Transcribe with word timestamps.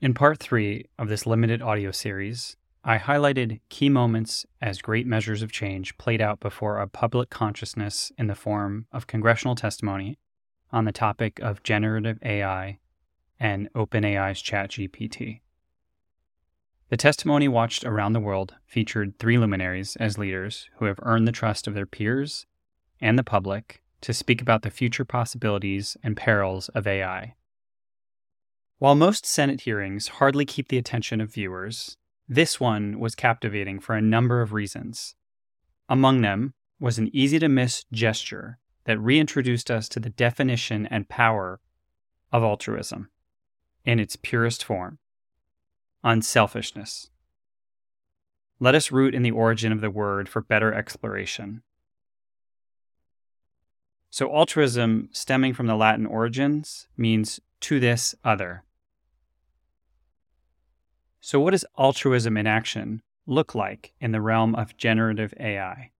In 0.00 0.14
part 0.14 0.38
three 0.38 0.86
of 0.98 1.08
this 1.08 1.26
limited 1.26 1.60
audio 1.60 1.90
series, 1.90 2.56
I 2.82 2.96
highlighted 2.96 3.60
key 3.68 3.90
moments 3.90 4.46
as 4.62 4.80
great 4.80 5.06
measures 5.06 5.42
of 5.42 5.52
change 5.52 5.98
played 5.98 6.22
out 6.22 6.40
before 6.40 6.78
a 6.78 6.88
public 6.88 7.28
consciousness 7.28 8.10
in 8.16 8.26
the 8.26 8.34
form 8.34 8.86
of 8.92 9.06
congressional 9.06 9.54
testimony 9.54 10.18
on 10.72 10.86
the 10.86 10.92
topic 10.92 11.38
of 11.40 11.62
generative 11.62 12.18
AI 12.24 12.78
and 13.38 13.70
OpenAI's 13.74 14.42
ChatGPT. 14.42 15.40
The 16.88 16.96
testimony 16.96 17.46
watched 17.46 17.84
around 17.84 18.14
the 18.14 18.20
world 18.20 18.54
featured 18.64 19.18
three 19.18 19.36
luminaries 19.36 19.96
as 19.96 20.16
leaders 20.16 20.70
who 20.78 20.86
have 20.86 20.98
earned 21.02 21.28
the 21.28 21.32
trust 21.32 21.66
of 21.66 21.74
their 21.74 21.84
peers 21.84 22.46
and 23.02 23.18
the 23.18 23.22
public 23.22 23.82
to 24.00 24.14
speak 24.14 24.40
about 24.40 24.62
the 24.62 24.70
future 24.70 25.04
possibilities 25.04 25.98
and 26.02 26.16
perils 26.16 26.70
of 26.70 26.86
AI. 26.86 27.34
While 28.80 28.94
most 28.94 29.26
Senate 29.26 29.60
hearings 29.60 30.08
hardly 30.08 30.46
keep 30.46 30.68
the 30.68 30.78
attention 30.78 31.20
of 31.20 31.34
viewers, 31.34 31.98
this 32.26 32.58
one 32.58 32.98
was 32.98 33.14
captivating 33.14 33.78
for 33.78 33.94
a 33.94 34.00
number 34.00 34.40
of 34.40 34.54
reasons. 34.54 35.14
Among 35.86 36.22
them 36.22 36.54
was 36.78 36.96
an 36.96 37.10
easy 37.14 37.38
to 37.40 37.48
miss 37.50 37.84
gesture 37.92 38.58
that 38.84 38.98
reintroduced 38.98 39.70
us 39.70 39.86
to 39.90 40.00
the 40.00 40.08
definition 40.08 40.86
and 40.86 41.10
power 41.10 41.60
of 42.32 42.42
altruism 42.42 43.10
in 43.84 44.00
its 44.00 44.16
purest 44.16 44.64
form 44.64 44.98
unselfishness. 46.02 47.10
Let 48.60 48.74
us 48.74 48.90
root 48.90 49.14
in 49.14 49.22
the 49.22 49.30
origin 49.30 49.72
of 49.72 49.82
the 49.82 49.90
word 49.90 50.26
for 50.26 50.40
better 50.40 50.72
exploration. 50.72 51.64
So, 54.08 54.34
altruism, 54.34 55.10
stemming 55.12 55.52
from 55.52 55.66
the 55.66 55.76
Latin 55.76 56.06
origins, 56.06 56.88
means 56.96 57.40
to 57.60 57.78
this 57.78 58.14
other. 58.24 58.64
So, 61.20 61.38
what 61.40 61.50
does 61.50 61.64
altruism 61.78 62.36
in 62.36 62.46
action 62.46 63.02
look 63.26 63.54
like 63.54 63.92
in 64.00 64.12
the 64.12 64.20
realm 64.20 64.54
of 64.54 64.76
generative 64.76 65.34
AI? 65.38 65.90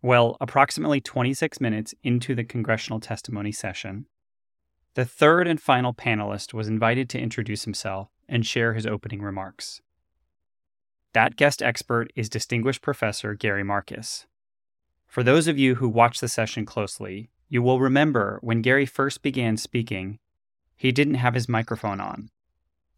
Well, 0.00 0.36
approximately 0.40 1.00
26 1.00 1.60
minutes 1.60 1.94
into 2.02 2.34
the 2.34 2.44
congressional 2.44 3.00
testimony 3.00 3.52
session, 3.52 4.06
the 4.94 5.04
third 5.04 5.46
and 5.46 5.60
final 5.60 5.92
panelist 5.92 6.54
was 6.54 6.68
invited 6.68 7.08
to 7.10 7.20
introduce 7.20 7.64
himself 7.64 8.08
and 8.28 8.46
share 8.46 8.74
his 8.74 8.86
opening 8.86 9.22
remarks. 9.22 9.80
That 11.12 11.36
guest 11.36 11.62
expert 11.62 12.12
is 12.14 12.28
distinguished 12.28 12.82
professor 12.82 13.34
Gary 13.34 13.64
Marcus. 13.64 14.26
For 15.06 15.22
those 15.22 15.48
of 15.48 15.58
you 15.58 15.76
who 15.76 15.88
watched 15.88 16.20
the 16.20 16.28
session 16.28 16.64
closely, 16.66 17.30
you 17.48 17.62
will 17.62 17.80
remember 17.80 18.38
when 18.42 18.62
Gary 18.62 18.86
first 18.86 19.22
began 19.22 19.56
speaking, 19.56 20.18
he 20.76 20.92
didn't 20.92 21.14
have 21.14 21.34
his 21.34 21.48
microphone 21.48 22.00
on. 22.00 22.30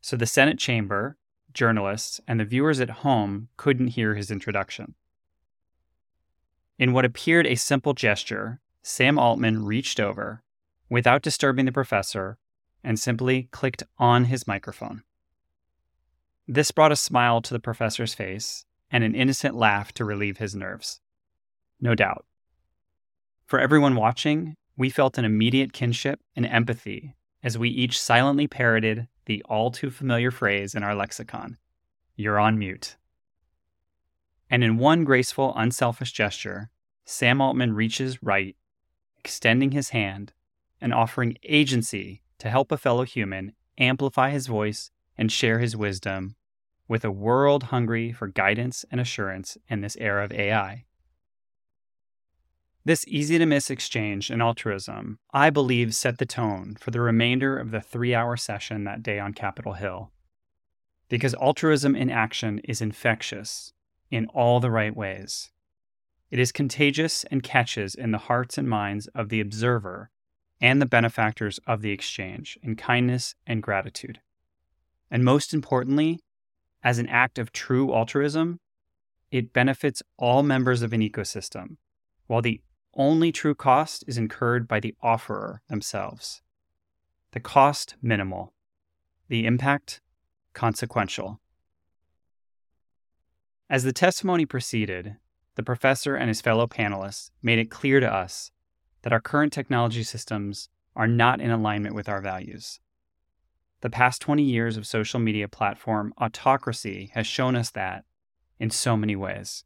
So 0.01 0.17
the 0.17 0.27
Senate 0.27 0.59
chamber, 0.59 1.17
journalists, 1.53 2.21
and 2.27 2.41
the 2.41 2.45
viewers 2.45 2.81
at 2.81 2.91
home 2.91 3.49
couldn't 3.57 3.89
hear 3.89 4.15
his 4.15 4.31
introduction. 4.31 4.95
In 6.79 6.93
what 6.93 7.05
appeared 7.05 7.47
a 7.47 7.57
simple 7.57 7.93
gesture, 7.93 8.61
Sam 8.83 9.19
Altman 9.19 9.67
reached 9.67 10.01
over, 10.01 10.43
without 10.89 11.23
disturbing 11.23 11.67
the 11.67 11.73
professor, 11.73 12.39
and 12.83 12.99
simply 12.99 13.49
clicked 13.51 13.83
on 13.99 14.25
his 14.25 14.47
microphone. 14.47 15.03
This 16.49 16.71
brought 16.71 16.93
a 16.93 16.97
smile 16.97 17.43
to 17.43 17.55
the 17.55 17.61
professor's 17.61 18.15
face 18.15 18.65
and 18.91 19.05
an 19.05 19.15
innocent 19.15 19.55
laugh 19.55 19.93
to 19.93 20.05
relieve 20.05 20.39
his 20.39 20.57
nerves. 20.57 21.01
No 21.81 21.95
doubt. 21.95 22.25
For 23.47 23.61
everyone 23.61 23.95
watching, 23.95 24.57
we 24.77 24.91
felt 24.91 25.19
an 25.19 25.25
immediate 25.25 25.73
kinship 25.73 26.21
and 26.35 26.47
empathy 26.47 27.15
as 27.43 27.59
we 27.59 27.69
each 27.69 28.01
silently 28.01 28.47
parroted 28.47 29.09
the 29.31 29.45
all 29.49 29.71
too 29.71 29.91
familiar 29.91 30.33
phrase 30.33 30.75
in 30.75 30.83
our 30.83 30.93
lexicon 30.93 31.57
You're 32.17 32.41
on 32.41 32.59
mute. 32.59 32.97
And 34.51 34.65
in 34.65 34.77
one 34.77 35.05
graceful, 35.05 35.55
unselfish 35.57 36.11
gesture, 36.11 36.71
Sam 37.05 37.41
Altman 37.41 37.73
reaches 37.73 38.25
right, 38.25 38.57
extending 39.21 39.71
his 39.71 39.91
hand 39.91 40.33
and 40.81 40.93
offering 40.93 41.39
agency 41.45 42.23
to 42.41 42.51
help 42.51 42.73
a 42.73 42.77
fellow 42.77 43.05
human 43.05 43.53
amplify 43.79 44.31
his 44.31 44.49
voice 44.49 44.91
and 45.17 45.31
share 45.31 45.61
his 45.61 45.77
wisdom 45.77 46.35
with 46.89 47.05
a 47.05 47.13
world 47.13 47.63
hungry 47.75 48.11
for 48.11 48.27
guidance 48.27 48.85
and 48.91 49.01
assurance 49.01 49.57
in 49.69 49.81
this 49.81 49.97
era 50.01 50.25
of 50.25 50.33
AI. 50.33 50.87
This 52.83 53.05
easy 53.07 53.37
to 53.39 53.45
miss 53.45 53.71
exchange 53.71 54.31
and 54.31 54.41
altruism, 54.41 55.19
I 55.35 55.51
believe, 55.51 55.95
set 55.95 56.17
the 56.17 56.25
tone 56.25 56.77
for 56.81 56.91
the 56.91 57.01
remainder 57.01 57.59
of 57.59 57.73
the 57.73 57.81
three 57.81 58.15
hour 58.15 58.39
session 58.39 58.85
that 58.85 59.03
day 59.03 59.19
on 59.19 59.35
Capitol 59.35 59.75
Hill. 59.75 60.13
Because 61.11 61.35
altruism 61.35 61.95
in 61.95 62.09
action 62.09 62.59
is 62.61 62.81
infectious 62.81 63.75
in 64.11 64.27
all 64.29 64.61
the 64.61 64.71
right 64.71 64.97
ways. 64.97 65.51
It 66.31 66.39
is 66.39 66.53
contagious 66.53 67.25
and 67.25 67.43
catches 67.43 67.95
in 67.95 68.13
the 68.13 68.19
hearts 68.19 68.57
and 68.57 68.69
minds 68.69 69.09
of 69.09 69.29
the 69.29 69.41
observer 69.41 70.11
and 70.61 70.81
the 70.81 70.87
benefactors 70.87 71.61
of 71.67 71.83
the 71.83 71.91
exchange 71.91 72.59
in 72.63 72.77
kindness 72.77 73.35
and 73.47 73.63
gratitude. 73.63 74.21
And 75.11 75.25
most 75.25 75.53
importantly, 75.53 76.21
as 76.83 76.99
an 76.99 77.09
act 77.09 77.39
of 77.39 77.53
true 77.53 77.93
altruism, 77.93 78.61
it 79.31 79.53
benefits 79.53 80.03
all 80.17 80.43
members 80.43 80.83
of 80.83 80.93
an 80.93 81.01
ecosystem, 81.01 81.77
while 82.27 82.43
the 82.43 82.61
only 83.01 83.33
true 83.33 83.55
cost 83.55 84.05
is 84.07 84.19
incurred 84.19 84.69
by 84.69 84.79
the 84.79 84.95
offerer 85.03 85.63
themselves. 85.69 86.43
The 87.33 87.41
cost 87.41 87.95
minimal, 88.03 88.53
the 89.29 89.47
impact 89.47 90.03
consequential. 90.53 91.41
As 93.71 93.85
the 93.85 93.95
testimony 93.95 94.45
proceeded, 94.45 95.17
the 95.55 95.63
professor 95.63 96.15
and 96.15 96.29
his 96.29 96.43
fellow 96.43 96.67
panelists 96.67 97.31
made 97.43 97.59
it 97.59 97.71
clear 97.71 98.01
to 98.01 98.13
us 98.13 98.53
that 99.01 99.15
our 99.15 99.21
current 99.21 99.53
technology 99.53 100.03
systems 100.03 100.69
are 100.95 101.09
not 101.09 101.41
in 101.41 101.51
alignment 101.51 101.95
with 101.95 102.09
our 102.09 102.21
values. 102.21 102.81
The 103.81 103.89
past 103.89 104.21
20 104.21 104.43
years 104.43 104.77
of 104.77 104.87
social 104.87 105.21
media 105.21 105.49
platform 105.49 106.13
autocracy 106.21 107.13
has 107.15 107.27
shown 107.27 107.57
us 107.57 107.71
that 107.71 108.05
in 108.59 108.69
so 108.69 108.95
many 108.95 109.17
ways. 109.17 109.65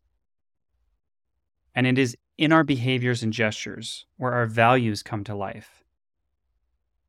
And 1.74 1.84
it 1.84 1.98
is 1.98 2.16
in 2.36 2.52
our 2.52 2.64
behaviors 2.64 3.22
and 3.22 3.32
gestures 3.32 4.06
where 4.16 4.32
our 4.32 4.46
values 4.46 5.02
come 5.02 5.24
to 5.24 5.34
life. 5.34 5.84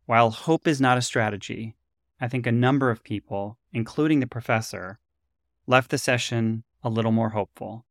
While 0.05 0.29
hope 0.29 0.67
is 0.67 0.79
not 0.79 0.97
a 0.97 1.01
strategy, 1.01 1.75
I 2.21 2.27
think 2.27 2.45
a 2.45 2.51
number 2.51 2.91
of 2.91 3.03
people, 3.03 3.57
including 3.73 4.19
the 4.19 4.27
professor, 4.27 4.99
left 5.67 5.89
the 5.89 5.97
session 5.97 6.63
a 6.83 6.89
little 6.89 7.11
more 7.11 7.29
hopeful. 7.29 7.85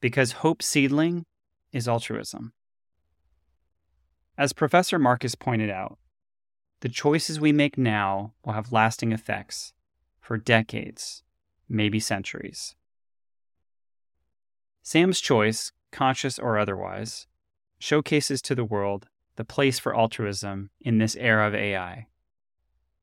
Because 0.00 0.32
hope 0.32 0.62
seedling 0.62 1.24
is 1.72 1.88
altruism. 1.88 2.52
As 4.36 4.52
Professor 4.52 4.98
Marcus 4.98 5.34
pointed 5.34 5.70
out, 5.70 5.98
the 6.80 6.88
choices 6.90 7.40
we 7.40 7.52
make 7.52 7.78
now 7.78 8.34
will 8.44 8.52
have 8.52 8.72
lasting 8.72 9.12
effects 9.12 9.72
for 10.20 10.36
decades, 10.36 11.22
maybe 11.68 11.98
centuries. 11.98 12.76
Sam's 14.82 15.20
choice 15.20 15.72
conscious 15.94 16.38
or 16.38 16.58
otherwise, 16.58 17.26
showcases 17.78 18.42
to 18.42 18.54
the 18.54 18.64
world 18.64 19.06
the 19.36 19.44
place 19.44 19.78
for 19.78 19.96
altruism 19.96 20.70
in 20.80 20.98
this 20.98 21.16
era 21.16 21.46
of 21.46 21.54
AI. 21.54 22.06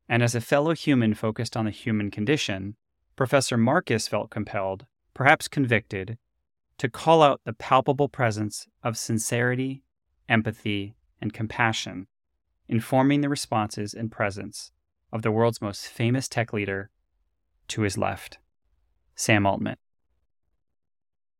And 0.07 0.21
as 0.21 0.35
a 0.35 0.41
fellow 0.41 0.75
human 0.75 1.13
focused 1.13 1.55
on 1.55 1.65
the 1.65 1.71
human 1.71 2.11
condition, 2.11 2.75
Professor 3.15 3.57
Marcus 3.57 4.07
felt 4.07 4.29
compelled, 4.29 4.85
perhaps 5.13 5.47
convicted, 5.47 6.17
to 6.77 6.89
call 6.89 7.23
out 7.23 7.41
the 7.45 7.53
palpable 7.53 8.09
presence 8.09 8.67
of 8.83 8.97
sincerity, 8.97 9.83
empathy, 10.27 10.95
and 11.21 11.33
compassion, 11.33 12.07
informing 12.67 13.21
the 13.21 13.29
responses 13.29 13.93
and 13.93 14.11
presence 14.11 14.71
of 15.13 15.21
the 15.21 15.31
world's 15.31 15.61
most 15.61 15.87
famous 15.87 16.27
tech 16.27 16.51
leader 16.51 16.89
to 17.67 17.81
his 17.81 17.97
left, 17.97 18.37
Sam 19.15 19.45
Altman. 19.45 19.77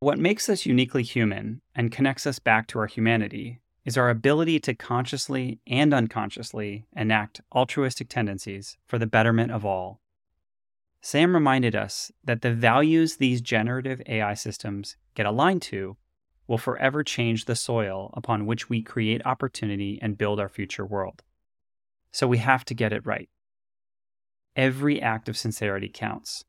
What 0.01 0.18
makes 0.18 0.50
us 0.50 0.65
uniquely 0.65 1.03
human 1.03 1.62
and 1.75 1.92
connects 1.92 2.25
us 2.25 2.39
back 2.39 2.65
to 2.69 2.80
our 2.80 2.88
humanity 2.88 3.62
is 3.86 3.98
our 4.00 4.09
ability 4.09 4.59
to 4.62 4.74
consciously 4.74 5.59
and 5.68 5.94
unconsciously 5.94 6.88
enact 6.95 7.42
altruistic 7.53 8.09
tendencies 8.09 8.80
for 8.88 8.98
the 8.98 9.06
betterment 9.06 9.51
of 9.51 9.63
all. 9.63 10.01
Sam 11.01 11.36
reminded 11.36 11.75
us 11.75 12.12
that 12.24 12.42
the 12.42 12.51
values 12.51 13.18
these 13.18 13.42
generative 13.42 14.01
AI 14.07 14.33
systems 14.33 14.98
get 15.13 15.27
aligned 15.27 15.62
to 15.63 15.98
will 16.48 16.57
forever 16.57 17.03
change 17.03 17.45
the 17.45 17.56
soil 17.56 18.09
upon 18.15 18.48
which 18.48 18.69
we 18.69 18.81
create 18.81 19.24
opportunity 19.24 20.00
and 20.01 20.18
build 20.18 20.39
our 20.39 20.50
future 20.50 20.83
world. 20.83 21.21
So 22.12 22.25
we 22.25 22.39
have 22.39 22.65
to 22.65 22.74
get 22.74 22.92
it 22.92 23.06
right. 23.06 23.30
Every 24.56 25.00
act 25.00 25.30
of 25.30 25.38
sincerity 25.38 25.92
counts. 25.94 26.44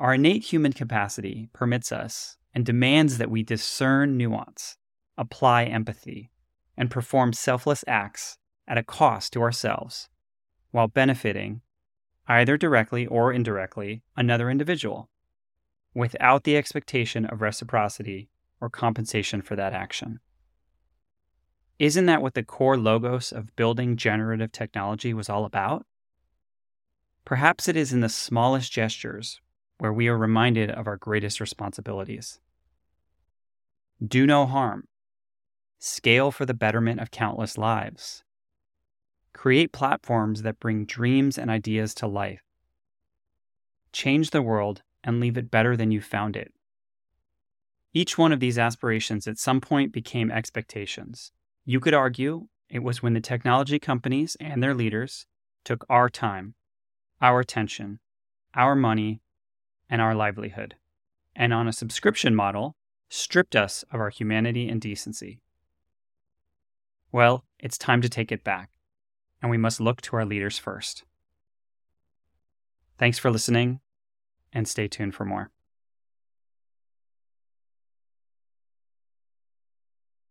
Our 0.00 0.14
innate 0.14 0.44
human 0.44 0.72
capacity 0.72 1.50
permits 1.52 1.92
us 1.92 2.38
and 2.54 2.64
demands 2.64 3.18
that 3.18 3.30
we 3.30 3.42
discern 3.42 4.16
nuance, 4.16 4.78
apply 5.18 5.64
empathy, 5.64 6.30
and 6.74 6.90
perform 6.90 7.34
selfless 7.34 7.84
acts 7.86 8.38
at 8.66 8.78
a 8.78 8.82
cost 8.82 9.34
to 9.34 9.42
ourselves 9.42 10.08
while 10.70 10.88
benefiting 10.88 11.60
either 12.26 12.56
directly 12.56 13.06
or 13.06 13.30
indirectly, 13.30 14.02
another 14.16 14.48
individual, 14.48 15.10
without 15.92 16.44
the 16.44 16.56
expectation 16.56 17.26
of 17.26 17.42
reciprocity 17.42 18.30
or 18.58 18.70
compensation 18.70 19.42
for 19.42 19.54
that 19.54 19.74
action. 19.74 20.20
Isn't 21.78 22.06
that 22.06 22.22
what 22.22 22.32
the 22.32 22.42
core 22.42 22.78
logos 22.78 23.32
of 23.32 23.54
building 23.54 23.98
generative 23.98 24.50
technology 24.50 25.12
was 25.12 25.28
all 25.28 25.44
about? 25.44 25.84
Perhaps 27.26 27.68
it 27.68 27.76
is 27.76 27.92
in 27.92 28.00
the 28.00 28.08
smallest 28.08 28.72
gestures 28.72 29.42
where 29.80 29.92
we 29.92 30.08
are 30.08 30.16
reminded 30.16 30.70
of 30.70 30.86
our 30.86 30.96
greatest 30.96 31.40
responsibilities. 31.40 32.38
Do 34.06 34.26
no 34.26 34.46
harm. 34.46 34.88
Scale 35.78 36.30
for 36.30 36.44
the 36.44 36.54
betterment 36.54 37.00
of 37.00 37.10
countless 37.10 37.56
lives. 37.56 38.22
Create 39.32 39.72
platforms 39.72 40.42
that 40.42 40.60
bring 40.60 40.84
dreams 40.84 41.38
and 41.38 41.50
ideas 41.50 41.94
to 41.94 42.06
life. 42.06 42.42
Change 43.92 44.30
the 44.30 44.42
world 44.42 44.82
and 45.02 45.18
leave 45.18 45.38
it 45.38 45.50
better 45.50 45.76
than 45.76 45.90
you 45.90 46.02
found 46.02 46.36
it. 46.36 46.52
Each 47.94 48.18
one 48.18 48.32
of 48.32 48.40
these 48.40 48.58
aspirations 48.58 49.26
at 49.26 49.38
some 49.38 49.60
point 49.60 49.92
became 49.92 50.30
expectations. 50.30 51.32
You 51.64 51.80
could 51.80 51.94
argue 51.94 52.48
it 52.68 52.82
was 52.82 53.02
when 53.02 53.14
the 53.14 53.20
technology 53.20 53.78
companies 53.78 54.36
and 54.38 54.62
their 54.62 54.74
leaders 54.74 55.26
took 55.64 55.86
our 55.88 56.08
time, 56.10 56.54
our 57.20 57.40
attention, 57.40 57.98
our 58.54 58.76
money, 58.76 59.22
and 59.90 60.00
our 60.00 60.14
livelihood, 60.14 60.76
and 61.34 61.52
on 61.52 61.68
a 61.68 61.72
subscription 61.72 62.34
model, 62.34 62.76
stripped 63.08 63.56
us 63.56 63.84
of 63.92 64.00
our 64.00 64.08
humanity 64.08 64.68
and 64.68 64.80
decency. 64.80 65.42
Well, 67.12 67.44
it's 67.58 67.76
time 67.76 68.00
to 68.02 68.08
take 68.08 68.30
it 68.30 68.44
back, 68.44 68.70
and 69.42 69.50
we 69.50 69.58
must 69.58 69.80
look 69.80 70.00
to 70.02 70.16
our 70.16 70.24
leaders 70.24 70.58
first. 70.58 71.02
Thanks 72.98 73.18
for 73.18 73.30
listening, 73.30 73.80
and 74.52 74.68
stay 74.68 74.86
tuned 74.86 75.14
for 75.14 75.24
more. 75.24 75.50